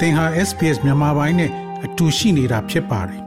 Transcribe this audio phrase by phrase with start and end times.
[0.00, 1.50] သင်ဟာ SPS မြန်မာပိုင်းနဲ့
[1.84, 3.22] အတူရှိနေတာဖြစ်ပါတယ်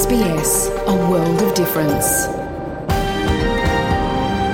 [0.00, 0.50] SBS
[0.94, 2.08] A world of difference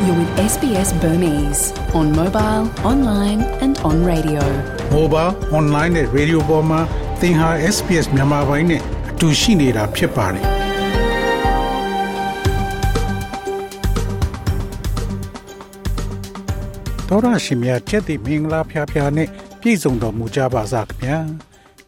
[0.04, 1.62] You're with SBS Burmese
[1.98, 4.42] on mobile, online and on radio
[4.96, 6.80] mobile online နဲ့ radio ပေါ်မှာ
[7.20, 8.80] သင်ဟာ SPS မြန်မာပိုင်းနဲ့
[9.10, 10.55] အတူရှိနေတာဖြစ်ပါတယ်
[17.09, 19.27] တော်ရရှိမြတ်ချက်တိမင်္ဂလာဖျားဖျားနဲ့
[19.61, 21.17] ပြည့်စုံတော်မူကြပါစားခင်ဗျာ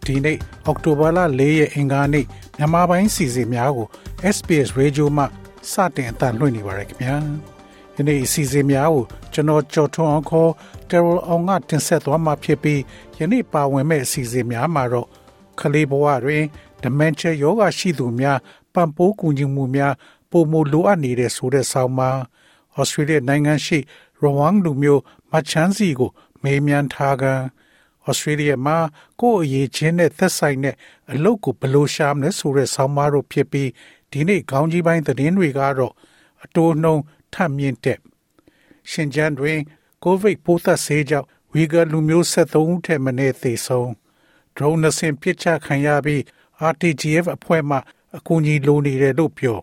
[0.06, 2.26] ဒီနေ့အောက်တိုဘာလ၄ရက်အင်္ဂါနေ့
[2.58, 3.88] မြန်မာပိုင်းစီစဉ်များကို
[4.36, 5.24] SPS Radio မှ
[5.72, 7.16] စတင်အသံလွှင့်နေပါရခင်ဗျာ
[7.96, 10.52] ဒီနေ့စီစဉ်များကိုကျွန်တော်ကြော်ထွန်းအောင်ခေါ်
[10.90, 12.82] Terrell အောင်ကတင်ဆက်သွားမှာဖြစ်ပြီး
[13.18, 15.08] ယနေ့ပါဝင်မဲ့အစီအစဉ်များမှာတော့
[15.60, 16.44] ခလေးဘဝတွင်
[16.82, 18.38] dementia ယောဂရှိသူများ
[18.74, 19.94] ပံ့ပိုးကူညီမှုများ
[20.32, 22.12] ပုံမလိုအပ်နေတဲ့ဆိုတဲ့ဆောင်းပါ
[22.78, 23.80] ဩစတြေးလျနိုင်ငံရှိ
[24.22, 25.02] ရဝမ်လူမျိုး
[25.32, 26.12] မချန်းစီကို
[26.44, 27.24] မေးမြန်းထားက
[28.06, 28.78] ဩစတြေးလျမှာ
[29.22, 30.76] ကိုယ့်အရေးချင်းနဲ့သက်ဆိုင်တဲ့
[31.14, 33.70] အလုပ်ကိုဘယ်လိုရှာမလဲဆိုတဲ့ဆောင်းပါးတို့ဖြစ်ပြီး
[34.12, 35.94] ဒီနေ့ခေါင်းကြီးပိုင်းသတင်းတွေကတော့
[36.44, 36.96] အတိုးနှုံ
[37.34, 38.00] ထပ်မြင့်တဲ့
[38.92, 39.60] ရှင်ကျန်းတွင်
[40.04, 43.90] ကိုဗစ်ပိုးသက်ဆေးကြောင့်ဝီဂါလူမျိုး73ဦးထက်မနည်းသေဆုံး
[44.56, 46.22] drone နှစင်ပစ်ချခံရပြီး
[46.72, 47.78] RTGF အဖွဲ့မှ
[48.18, 49.60] အကူအညီလိုနေတယ်လို့ပြော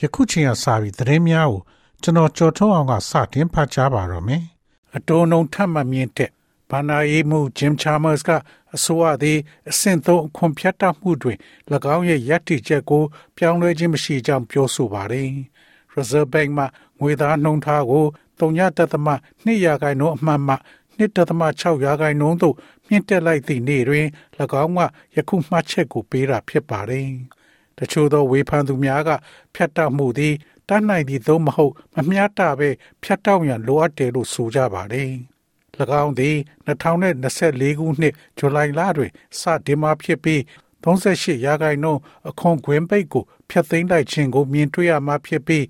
[0.00, 1.60] ယခုချိန်ကစပြီးသတင်းများကို
[2.02, 4.42] ကျွန်တော်ကြော်ထုတ်အောင်ကစတင်ဖတ်ကြားပါတော့မယ်။
[4.96, 6.30] အတိုးနှုံထပ်မမြင့်တဲ့
[6.70, 8.30] ဘာနာရေးမှုဂျင်ချာမတ်စ်က
[8.74, 9.38] အဆိုအသည်
[9.70, 11.38] အဆင့်သုံးအခွန်ဖြတ်တမှုတွင်၎
[11.94, 13.02] င်းရဲ့ရည်တည်ချက်ကို
[13.36, 15.28] ပြောင်းလဲခြင်းမရှိကြောင်းပြောဆိုပါတယ်။
[15.94, 16.64] Reserve Bank မှ
[17.00, 18.04] ငွေသားနှုန်းထားကို
[18.38, 20.54] 3.2ရာခိုင်နှုန်းအမှတ်မှ
[20.98, 22.54] 1.6ရာခိုင်နှုန်းသို့
[22.88, 24.06] မြင့်တက်လိုက်သည့်နေ့တွင်၎
[24.62, 24.80] င်းက
[25.16, 27.10] ယခုမှတ်ချက်ကိုပေးတာဖြစ်ပါတယ်။
[27.80, 29.10] တချို့သောဝေဖန်သူများက
[29.54, 30.34] ဖြတ်တောက်မှုသည်
[30.68, 32.68] တတ်နိုင်သည့်သို့မဟုတ်မမျှတဘဲ
[33.02, 35.10] ဖြတ်တောက်ရန်လိုအပ်တယ်လို့ဆိုကြပါတယ်။၎
[36.02, 36.36] င်းသည်
[36.66, 40.40] 2024ခုနှစ်ဇူလိုင်လတွင်စတင်မှဖြစ်ပြီး
[40.84, 45.64] 38ရာခိုင်နှုန်းအခွန်ခွင့်ပိတ်ကိုဖျက်သိမ်းလိုက်ခြင်းကိုမြင်တွေ့ရမှာဖြစ်ပြီး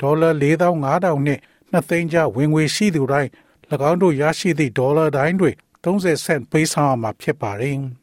[0.00, 1.40] ဒေါ်လာ4500နှင့်
[1.72, 3.30] 2သိန်းကျပ်ဝင်ငွေရှိသူတိုင်း၎
[3.90, 5.50] င်းတို့ရရှိသည့်ဒေါ်လာတိုင်းတွေ
[5.84, 7.78] 30 cent ပေးဆောင်ရမှာဖြစ်ပါတယ်။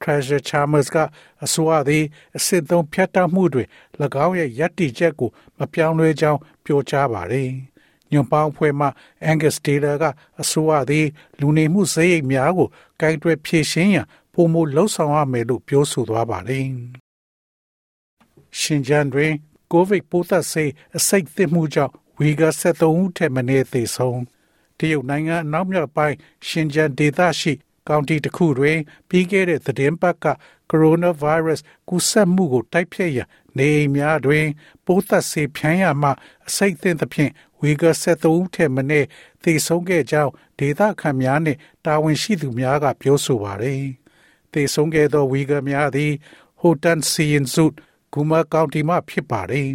[0.00, 0.96] Treasure Chalmers က
[1.44, 2.04] အဆိုအသည်
[2.36, 3.64] အစစ်သုံးဖြတ်တောက်မှုတွေ၎
[4.24, 7.50] င်းရဲ့ယက်တီချက်ကိုမပြောင်းလဲကြောင်းပြောကြားပါတယ်။
[8.10, 8.86] ညွန်ပေါင်းဖွဲ့မှ
[9.30, 10.04] Angus Taylor က
[10.40, 11.06] အဆိုအသည်
[11.40, 12.68] လူနေမှုစရိတ်များကို
[13.00, 16.66] ကင်တွယ်ဖြည့်ရှင်းရန်ပုံမလှုပ်ဆောင်ရမယ်လို့ပြောဆိုသွားပါတယ်။
[18.60, 19.32] ရှင်ကျန်းတွင်
[19.72, 24.20] ကိုဗစ်ပိုးသက်ဆေးအစိတ်သစ်မှုကြောင့်ဝီဂါ73ဦးထက်မနည်းသေဆုံး
[24.78, 26.16] တရုတ်နိုင်ငံအနောက်မြောက်ပိုင်း
[26.48, 27.52] ရှင်ကျန်းဒေသရှိ
[27.90, 28.78] ကောင်တီတစ်ခုတွင်
[29.08, 30.26] ပြီးခဲ့တဲ့သတင်းပတ်က
[30.70, 33.28] ကိုရိုနာဗိုင်းရပ်စ်ကူးစက်မှုကိုတိုက်ဖျက်ရန်
[33.58, 34.46] နေအိမ်များတွင်
[34.86, 36.10] ပိုးသက်ဆေးဖြန်းရမှ
[36.48, 39.06] အစိတ်သင့်သဖြင့်ဝီဂါ73ဦးထက်မနည်း
[39.42, 43.86] သေဆုံးခဲ့ကြောင်းဒေသခံများနှင့်တာဝန်ရှိသူများကပြောဆိုပါရယ်
[44.52, 46.12] သေဆုံးခဲ့သောဝီဂါများသည်
[46.60, 47.74] ဟိုတန်စီယန်ဇုတ်
[48.12, 49.70] ဂူမာကောင်တီမှဖြစ်ပါရယ်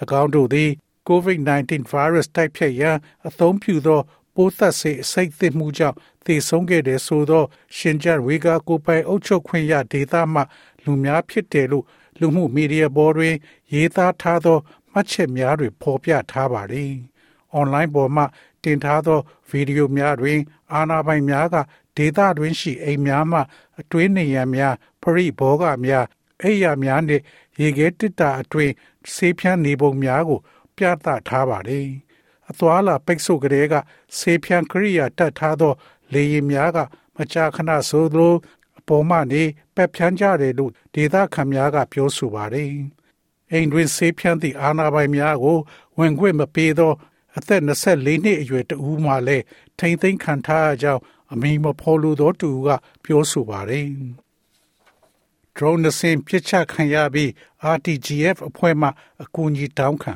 [0.22, 0.70] ၎င်းတို့သည်
[1.08, 2.96] COVID-19 virus တိုက်ဖျက်ရန်
[3.28, 4.00] အသုံးပြုသော
[4.36, 7.44] ပိုးသက်ဆေးအစိတ်သစ်မှုကြောင့်သေဆုံးခဲ့တဲ့ဆိုသော
[7.76, 10.40] ရှင်ကျန်ဝေဂါကိုပိုင်အုပ်ချုပ်ခွင့်ရဒေသမှ
[10.84, 11.84] လူများဖြစ်တယ်လို့
[12.20, 13.34] လူမှုမီဒီယာပေါ်တွင်
[13.72, 14.58] ရေးသားထားသော
[14.92, 16.92] မှတ်ချက်များတွင်ဖော်ပြထားပါသည်။
[17.58, 18.22] online ပေါ်မှ
[18.64, 20.38] တင်ထားသောဗီဒီယိုများတွင်
[20.72, 21.56] အာဏာပိုင်များက
[21.96, 23.40] ဒေသတွင်ရှိအိမ်များမှ
[23.80, 26.06] အတွင်းနေရန်များပရိဘောဂများ
[26.42, 27.22] အိယာများနှင့်
[27.60, 28.72] ရေခဲတစ်တာအတွင်း
[29.14, 30.40] ဆေးဖြန်းနေပုံများကို
[30.76, 31.88] ပြသထားပါသည်။
[32.50, 33.74] အသွာလာပိတ်ဆို့ကလေးက
[34.18, 35.72] ဆေးဖြန်းကရိယာတတ်ထားသော
[36.12, 36.78] လေယာဉ်များက
[37.16, 38.34] မကြာခဏဆိုသလို
[38.78, 39.42] အပေါ်မှနေ
[39.74, 42.70] ပက်ဖြန်းကြတယ်လို့ဒေသခံများကပြောဆိုပါတယ်။
[43.50, 45.58] အိမ်တွင်ဆေးဖြန်းသည့်အာဏာပိုင်များကို
[45.98, 46.92] ဝင်ခွင့်မပေးသော
[47.36, 49.44] အသက်24နှစ်အရွယ်တဦးမှလည်း
[49.78, 51.02] ထိမ့်သိမ်းခံထားရကြောင်း
[51.32, 52.68] အမိမဖော်လိုသောတူက
[53.04, 53.88] ပြောဆိုပါတယ်။
[55.56, 57.30] drone နှစင်ပြစ်ချခံရပြီး
[57.74, 58.88] RTGF အဖွဲ့မှ
[59.22, 60.12] အကူအညီတောင်းခံ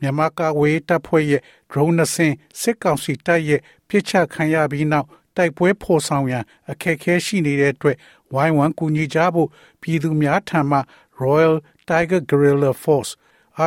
[0.00, 7.96] မြန်မာကဝေးတပ်ဖွဲ့ရဲ့ drone နှစင်စစ်ကောင်စီတပ်ရဲ့ပြစ်ချခံရပြီးနောက်တိုက်ပွဲဖော်ဆောင်ရန်အခက်အခဲရှိနေတဲ့အတွက်
[8.32, 9.48] ဝိုင်းဝန်းကူညီကြဖို့
[9.82, 10.78] ပြည်သူများထံမှ
[11.22, 11.54] Royal
[11.88, 13.12] Tiger Guerrilla Force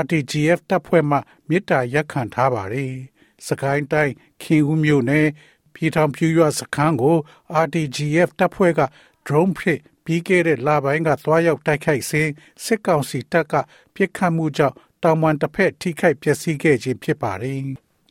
[0.01, 1.17] RTGF တပ်ဖွဲ့မှ
[1.47, 2.93] မေတ္တာရက်ခံထားပါတယ်။
[3.47, 5.27] စကိုင်းတိုင်းခင်ဦးမြို့နယ်
[5.73, 7.17] ပြည်ထောင်ပြူရွစခန်းကို
[7.63, 8.81] RTGF တပ်ဖွဲ့က
[9.25, 12.29] drone ဖြင့်ပြီးခဲ့တဲ့လပိုင်းကသွားရောက်တိုက်ခိုက်စဉ်
[12.63, 13.53] စစ်ကောင်စီတပ်က
[13.95, 17.63] ပြစ်ခတ်မှုကြောင့် တောင်ပန်တစ်ဖက်ထိခိုက်ပျက်စီးခဲ့ခြင်းဖြစ်ပါတယ်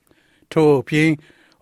[0.53, 1.11] ။ထို့အပြင်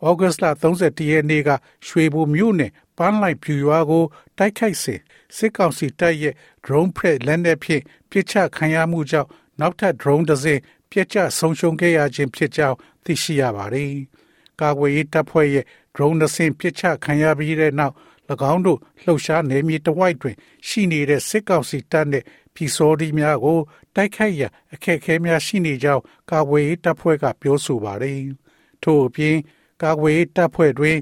[0.06, 1.50] ဩဂတ်လ31ရက်နေ့က
[1.86, 4.04] ရွှေဘိုမြို့နယ်ပန်းလိုက်ပြူရွာကို
[4.38, 5.00] တိုက်ခိုက်စဉ်
[5.36, 6.34] စစ်ကောင်စီတပ်ရဲ့
[6.64, 9.28] drone ဖက်လက်နက်ဖြင့်ပစ်ချခံရမှုကြောင့်
[9.60, 13.92] နောက်ထပ် drone တစ်စင်းပြစ်ကျဆုံးရှုံးခဲ့ရခြင်းဖြစ်ကြောင်းသိရှိရပါတယ်။
[14.60, 15.64] ကာကွယ်ရေးတပ်ဖွဲ့ရဲ့
[15.94, 17.94] drone တစ်စင်းပစ်ချခံရပြီးတဲ့နောက်၎
[18.52, 20.36] င်းတို့လှုပ်ရှားနေမြေတဝိုက်တွင်
[20.68, 23.58] ရှိနေတဲ့စစ်ကောင်စီတပ်နှင့် ပြည်စောဒီများကို
[23.94, 28.20] တိုက်ခိုက်ရန်အခက်အခဲများရှိနေကြောင်းကာကွယ်ရေးတပ်ဖွဲ့ကပြောဆိုပါတယ်။
[28.82, 29.36] ထို့အပြင်
[29.82, 30.98] ကာကွယ်ရေးတပ်ဖွဲ့တွင်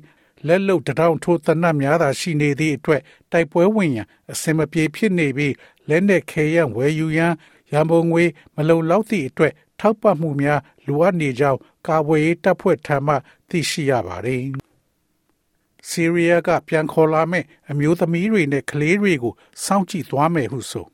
[0.46, 3.02] လက်လုံတထောင်ထိုးတနတ်များသာရှိနေသည့်အတွက်
[3.32, 5.54] တိုက်ပွဲဝင်ရန်အစင်မပြေဖြစ်နေပြီး
[5.88, 7.34] လက်နက်ခဲယံဝယ်ယူရန်
[7.72, 8.24] ရန်ပုံငွေ
[8.56, 13.14] မလုံလောက်သည့်အတွက်ထောက်ပံ့မှုများလိုအပ်နေကြောင်းကာဝေးတပ်ဖွဲ့ထံမှ
[13.48, 14.44] သိရှိရပါတယ်။
[15.88, 19.34] ဆီးရီးယားကပြန်ခေါ်လာမဲ့အမျိုးသမီးတွေနဲ့ကလေးတွေကို
[19.64, 20.86] စောင့်ကြည့်သွားမယ်ဟုဆို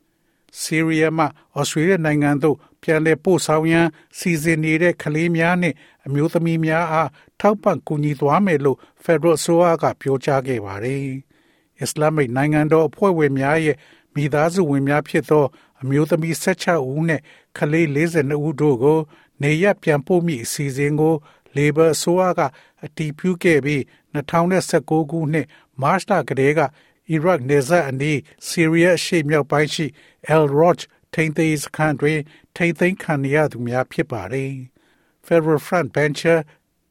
[0.59, 1.25] ဆီးရီးယားမှ
[1.57, 3.87] ဩစတြေးလျနိုင်ငံသို့ပြန်လည်ပို့ဆောင်ရန်
[4.17, 5.75] စီစဉ်နေတဲ့ကလေးများနှင့်
[6.05, 7.09] အမျိုးသမီးများအား
[7.39, 11.05] ထောက်ပံ့ကူညီသွားမယ်လို့ဖက်ဒရယ်ဆိုအားကပြောကြားခဲ့ပါတယ်။
[11.81, 13.77] အစ္စလာမစ်နိုင်ငံတော်အဖွဲ့ဝင်များရဲ့
[14.15, 15.45] မိသားစုဝင်များဖြစ်သော
[15.81, 17.21] အမျိုးသမီး16ဦးနဲ့
[17.57, 18.99] ကလေး42ဦးတို့ကို
[19.41, 21.15] နေရပြန်ပို့မိအစီအစဉ်ကို
[21.55, 22.41] Labor အစိုးရက
[22.85, 23.81] အတည်ပြုခဲ့ပြီး
[24.15, 25.47] 2019ခုနှစ်
[25.81, 26.61] မတ်လကတည်းက
[27.09, 29.85] အီရတ်နေဇတ်အနီးဆီးရီးယားရှေ့မြောက်ပိုင်းရှိ
[30.33, 30.83] El Roch
[31.13, 32.19] ထိန်းသိမ်းစခန်းတွင်
[32.55, 34.51] ထိန်းသိမ်းခံရသူများဖြစ်ပါတယ်။
[35.25, 36.39] Federal Front Bencher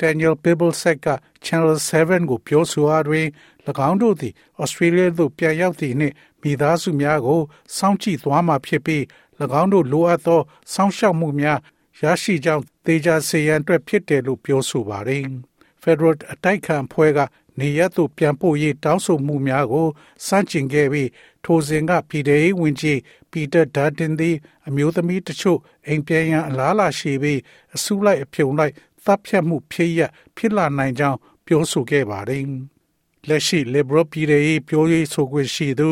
[0.00, 1.08] Daniel Bibblesek က
[1.44, 3.26] Channel 7ကိုပြောဆိုအားတွင်၎
[3.88, 7.40] င်းတို့သည် Australia သို့ပြန်ရောက်သည့်နှင့်မိသားစုများကို
[7.76, 9.02] စောင့်ကြည့်သွားမှာဖြစ်ပြီး၎
[9.60, 10.40] င်းတို့လိုအပ်သော
[10.72, 11.58] စောင့်ရှောက်မှုများ
[12.00, 15.24] ရရှိကြောင်းသေချာစေရန်အတွက်ဖြစ်တယ်လို့ပြောဆိုပါတယ်။
[15.82, 17.18] Federal အတိုက်ခံဖွဲ့က
[17.60, 19.88] နေရသို့ပြန်ပို့ရေးတောင်းဆိုမှုများကို
[20.26, 21.08] စန့်ကျင်ခဲ့ပြီး
[21.44, 24.36] ထိုစဉ်ကပြည်ထောင်ဝင်ကြီးပီတာဒါတင်သည်
[24.68, 27.40] အမျိုးသမီးတချို့အိမ်ပြန်ရန်အလားလာရှိပြီး
[27.74, 28.74] အစုလိုက်အပြုံလိုက်
[29.04, 30.00] သတ်ဖြတ်မှုဖြစ်ရ
[30.36, 32.44] ဖြစ်လာနိုင်ကြောင်းပြောဆိုခဲ့ပါတယ်။
[33.28, 35.88] လက်ရှိ Liberal ပြည်ထောင်ပြောရေးဆိုခွင့်ရှိသူ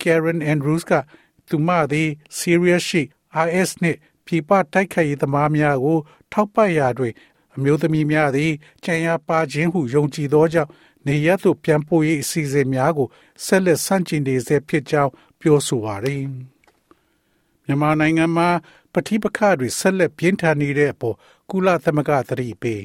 [0.00, 0.92] Karen Andrews က
[1.48, 2.08] သူမသည်
[2.38, 3.02] Syria ရှိ
[3.46, 5.98] IS နှင့်ပြည်ပတိုက်ခိုက်ရေးသမားများကို
[6.32, 7.14] ထောက်ပံ့ရာတွင်
[7.56, 8.52] အမျိုးသမီးများသည်
[8.84, 10.70] ကြံရပါခြင်းဟုယုံကြည်သောကြောင့်
[11.06, 13.08] နေရသို့ပြန်ပို့ရေးအစီအစဉ်များကို
[13.44, 16.24] ဆက်လက်ဆန့်ကျင်နေဆဲဖြစ်ကြောင်းပြောဆိုပါရယ်
[17.64, 18.48] မြန်မာနိုင်ငံမှာ
[18.92, 21.16] ပဋိပက္ခတွေဆက်လက်ပြင်းထန်နေတဲ့အပေါ်
[21.50, 22.82] ကုလသမဂ္ဂသတိပေး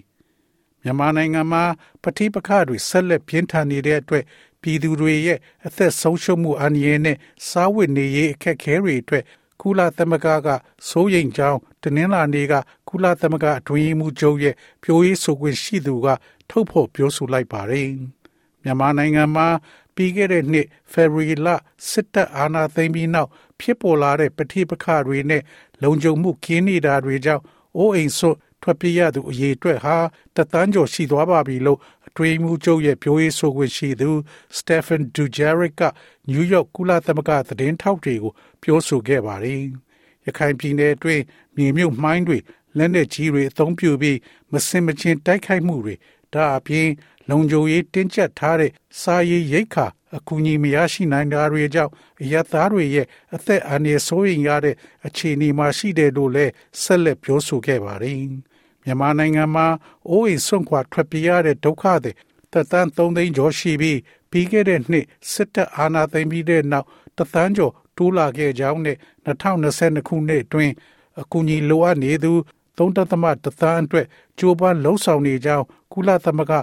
[0.82, 1.64] မြန်မာနိုင်ငံမှာ
[2.04, 4.24] ပဋိပက္ခတွေဆက်လက်ပြင်းထန်နေတဲ့အတွက်
[4.62, 7.18] ပြည်သူတွေရဲ့အသက်ဆုံးရှုံးမှုအန္တရာယ်နဲ့
[7.50, 9.24] စားဝတ်နေရေးအခက်အခဲတွေအတွက်
[9.62, 10.48] ကုလသမဂ္ဂက
[10.90, 12.54] စိုးရိမ်ကြောင်းတနင်္လာနေ့က
[12.90, 16.08] ကုလသမဂ္ဂအတွင်းမှုချုပ်ရဲ့ပြောရေးဆိုခွင့်ရှိသူက
[16.50, 17.90] ထုတ်ဖော်ပြောဆိုလိုက်ပါတယ်။
[18.64, 19.48] မြန်မာနိုင်ငံမှာ
[19.96, 21.48] ပြီးခဲ့တဲ့နှစ်ဖေဖော်ဝါရီလ
[21.90, 23.30] စစ်တပ်အာဏာသိမ်းပြီးနောက်
[23.60, 25.42] ဖြစ်ပေါ်လာတဲ့ပဋိပက္ခတွေနဲ့
[25.84, 27.44] လုံခြုံမှုကင်းနေတာတွေကြောင့်
[27.78, 28.32] အိုးအိမ်ဆွ
[28.66, 29.96] ထွက်ပြေးရသူအရေးအတွက်ဟာ
[30.36, 34.10] တသန်းကျော်ရှိသွားပါပြီလို့အတွင်းမှုချုပ်ရဲ့ပြောရေးဆိုခွင့်ရှိသူ
[34.58, 38.32] စတေဖန်ဒူဂျာရစ်ကနယူးယောက်ကုလသမဂ္ဂသတင်းထောက်တွေကို
[38.62, 39.62] ပြောဆိုခဲ့ပါတယ်။
[40.26, 41.24] ရခိုင်ပြည်နယ်အတွင်း
[41.56, 42.38] မြေမြုပ်မှိုင်းတွေ
[42.78, 44.18] လက်နက်ကြီးတွေအသုံးပြုပြီး
[44.52, 45.96] မစင်မချင်းတိုက်ခိုက်မှုတွေ
[46.34, 46.90] ဒါအပြင်
[47.30, 48.72] လုံခြုံရေးတင်းကျပ်ထားတဲ့
[49.02, 49.86] စာရေးရိတ်ခါ
[50.18, 51.92] အကူအညီမရရှိနိုင်တာတွေကြောင့်
[52.22, 54.76] အရသားတွေရဲ့အသက်အန္တရာယ်ဆိုးရင်ရတဲ့
[55.08, 56.52] အခြေအနေမှာရှိတယ်လို့လည်း
[56.82, 58.18] ဆက်လက်ပြောဆိုခဲ့ပါတယ်။
[58.86, 59.68] မြန်မာနိုင်ငံမှာ
[60.10, 62.12] အိုးအိမ်ဆွန့်ခွာထွက်ပြေးရတဲ့ဒုက္ခတွေ
[62.54, 64.00] တသန်း3သိန်းကျော်ရှိပြီး
[64.32, 70.74] ပြီးခဲ့တဲ့နှစ်စစ်တပ်အာဏာသိမ်းပြီးတဲ့နောက်တသန်းကျော်တိုးလာခဲ့ကြောင်းနဲ့2022ခုနှစ်အတွင်း
[71.22, 72.32] အကူအညီလိုအပ်နေသူ
[72.78, 74.08] 3.3သန်းအတွက်
[74.40, 76.54] ကြိုးပမ်းလှုံ့ဆော်နေကြောင်းကုလသမဂ္ဂ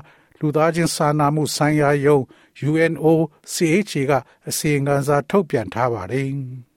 [0.41, 2.19] လူသားချင်းစာနာမှုဆိုင်ရာယုံ
[2.69, 4.13] UNOCHA က
[4.49, 6.29] အစီရင်ခံစာထုတ်ပြန်ထားပါတယ်။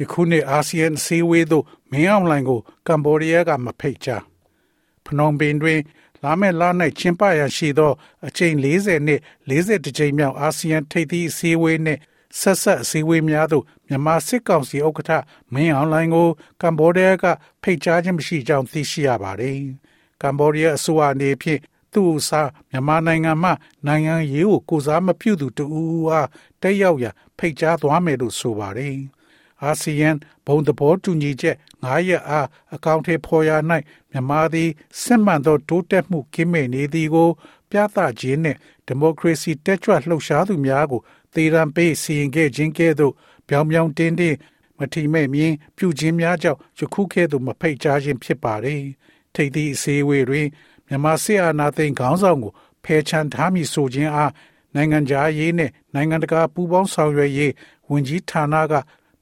[0.00, 4.22] ယခုနှစ်အာဆီယံစီဝေးသို့မင်းအောင်လှိုင်ကိုကမ္ဘောဒီးယားကမဖိတ်ကြား
[5.04, 5.80] ဖနွန်ပင်တွင်
[6.22, 6.62] လာမယ့်လ၌
[6.98, 7.92] ကျင်းပရရှိသော
[8.26, 12.00] အကြိမ်40နှစ်40ကြိမ်မြောက်အာဆီယံထိပ်သီးအစည်းအဝေးနှင့်
[12.40, 15.12] ဆက်ဆက်အစည်းအဝေးများသို့မြန်မာစစ်ကောင်စီဥက္ကဋ္ဌ
[15.54, 16.28] မင်းအောင်လှိုင်ကို
[16.60, 17.24] ကမ္ဘောဒီးယားက
[17.62, 19.58] ဖိတ်ကြားခြင်းမရှိကြောင်းသိရှိရပါတယ်။
[20.22, 21.60] ကမ္ဘောဒီးယားအစိုးရအနေဖြင့်
[21.92, 23.50] သူ့အစားမြန်မာနိုင်ငံမှ
[23.86, 25.64] နိုင်ငံရေးကိုကိုစားမပြုသူတူ
[26.08, 26.28] အား
[26.62, 28.98] တက်ရောက်ရာဖိတ်ကြားသွားမယ်လို့ဆိုပါတယ်။
[29.64, 30.10] အာဆီယံ
[30.46, 33.50] ဘုံသဘောတူညီချက်9ရက်အားအကောင့်ထဲပေါ်ရ၌
[34.10, 34.70] မြန်မာသည်
[35.02, 37.28] စစ်မှန်သောတိုးတက်မှုကင်းမဲ့နေသည်ကို
[37.70, 41.00] ပြသခြင်းနှင့်ဒီမိုကရေစီတက်ကြွလှုပ်ရှားသူများကို
[41.34, 43.12] သေရန်ပေးစီရင်ခဲ့ခြင်းကဲ့သို့
[43.48, 44.36] ပြောင်ပြောင်တင်းတင်း
[44.78, 48.82] မထီမဲ့မြင်ပြုခြင်းများကြောင့်ယခုကဲ့သို့မဖိတ်ကြားခြင်းဖြစ်ပါတယ်။
[49.34, 50.46] ထိပ်သီးအစည်းအဝေးတွင်
[50.86, 52.52] မြန်မာစစ်အာဏာသိမ်းခေါင်းဆောင်ကို
[52.84, 54.32] ဖယ်ချန်ထားမည်ဆိုခြင်းအား
[54.74, 57.52] နိုင်ငံခြားရေးနဲ့နိုင်ငံတကာပူးပေါင်းဆောင်ရွက်ရေး
[57.90, 58.74] ဝန်ကြီးဌာနက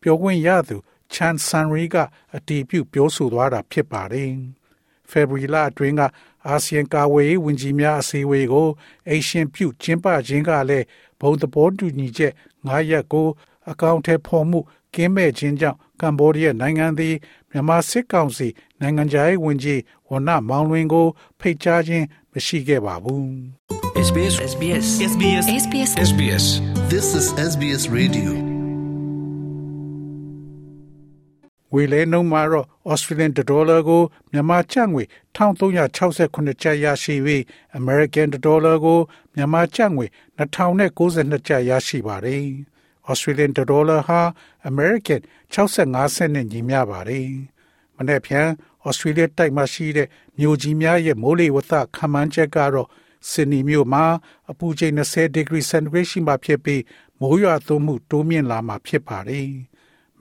[0.03, 0.77] ပြောခွင့်ရသူ
[1.13, 1.97] ချန်ဆန်ရီက
[2.37, 4.31] အတည်ပြုပြောဆိုသွားတာဖြစ်ပါတယ်။
[5.11, 6.03] ဖေဗရီလအတွင်းက
[6.49, 8.69] အာဆီယံကာဝေးဝန်ကြီးများအစည်းအဝေးကို
[9.09, 10.87] အေရှင်ပြုကျင်းပခြင်းကလည်း
[11.21, 12.33] ဘုံသဘောတူညီချက်
[12.67, 13.27] 9ရက်ကို
[13.71, 14.61] အကောင့်ထဲဖော်မှု
[14.95, 17.15] ကင်းမဲ့ခြင်းကြောင့်ကမ္ဘောဒီးယားနိုင်ငံသည်
[17.51, 18.49] မြန်မာစစ်ကောင်စီ
[18.81, 21.07] နိုင်ငံခြားရေးဝန်ကြီးဝနမောင်လွင်ကို
[21.41, 23.27] ဖိတ်ကြားခြင်းမရှိခဲ့ပါဘူး
[24.09, 26.45] SBS SBS SBS SBS SBS
[26.93, 28.52] This is SBS Radio.
[31.75, 34.03] ဝေလဲနှုန်းမှာတော့ Australian dollar ကို
[34.33, 35.05] မြန်မာကျပ်ငွေ
[35.37, 37.43] 1368ကျပ်ရရှိပြီး
[37.79, 38.99] American dollar ကို
[39.35, 40.07] မြန်မာကျပ်ငွေ
[40.39, 42.45] 2092ကျပ်ရရှိပါတယ်။
[43.11, 44.21] Australian dollar ဟာ
[44.71, 45.21] American
[45.55, 47.29] 65စက်နဲ့ညီမျှပါတယ်။
[47.97, 48.49] မနေ့ဖြန်
[48.89, 52.89] Australia တိုက်မှာရှိတဲ့မြို့ကြီးများရဲ့မိုးလေဝသခန့်မှန်းချက်ကတော့
[53.31, 54.05] ဆင်နီမြို့မှာ
[54.51, 56.83] အပူချိန်20 degree centigrade ရှိမှဖြစ်ပြီး
[57.21, 59.51] မိုးရွာသွန်းမှုတိုးမြင့်လာမှာဖြစ်ပါတယ်။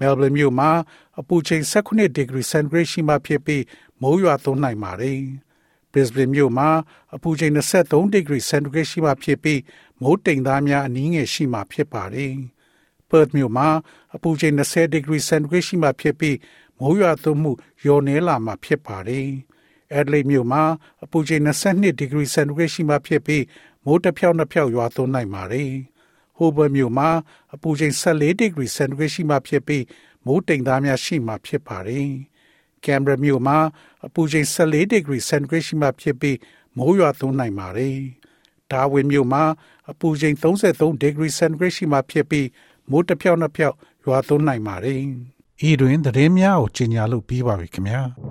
[0.01, 0.71] Melbourne မြို့မှာ
[1.19, 3.63] အပူချိန်18 degree centigrade ရှိမှဖြစ်ပြီး
[4.01, 5.21] မိုးရွာသွန်းနိုင်ပါတယ်။
[5.91, 6.69] Brisbane မြို့မှာ
[7.15, 9.59] အပူချိန်23 degree centigrade ရှိမှဖြစ်ပြီး
[10.01, 12.33] မိုးတိမ်သားများအနည်းငယ်ရှိမှဖြစ်ပါတယ်။
[13.09, 13.67] Perth မြို့မှာ
[14.15, 16.37] အပူချိန်20 degree centigrade ရှိမှဖြစ်ပြီး
[16.79, 19.27] မိုးရွာသွန်းမှုလျော့နည်းလာမှာဖြစ်ပါတယ်။
[19.97, 20.63] Adelaide မြို့မှာ
[21.03, 23.43] အပူချိန်22 degree centigrade ရှိမှဖြစ်ပြီး
[23.85, 25.71] မိုးတစ်ဖြောက်နှစ်ဖြောက်ရွာသွန်းနိုင်ပါတယ်။
[26.41, 27.09] Hobart မြို့မှာ
[27.53, 29.83] အပူချိန်14 degree centigrade ရှိမှဖြစ်ပြီး
[30.25, 32.09] မိုးတိမ်သားများရှိမှဖြစ်ပါတယ်။
[32.83, 33.57] Canberra မြို့မှာ
[34.05, 36.37] အပူချိန်14 degree centigrade ရှိမှဖြစ်ပြီး
[36.77, 37.97] မိုးရွာသွန်းနိုင်ပါတယ်။
[38.71, 39.43] Darwin မြို့မှာ
[39.91, 42.47] အပူချိန်33 degree centigrade ရှိမှဖြစ်ပြီး
[42.89, 45.01] မိုးတစ်ဖြောက်နှစ်ဖြောက်ရွာသွန်းနိုင်ပါတယ်။
[45.69, 48.01] ဤတွင်သတင်းများကိုကြီးညာလို့ပြီးပါပြီခင်ဗျာ။